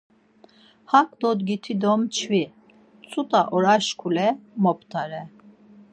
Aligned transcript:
Hak 0.91 1.09
dodgiti 1.21 1.73
do 1.81 1.93
mçvi, 2.01 2.43
ç̌ut̆a 3.09 3.41
oraşkule 3.55 4.27
moptare. 4.63 5.21